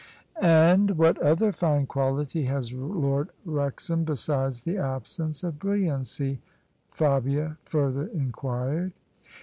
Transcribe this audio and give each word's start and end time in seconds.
* 0.33 0.41
And 0.71 0.97
what 0.97 1.19
other 1.21 1.51
fine 1.51 1.85
quality 1.85 2.45
has 2.45 2.73
Lord 2.73 3.29
Wrexham 3.45 4.03
besides 4.03 4.63
the 4.63 4.79
absence 4.79 5.43
of 5.43 5.59
brilliancy?" 5.59 6.39
Fabia 6.87 7.59
further 7.65 8.07
inquired. 8.07 8.93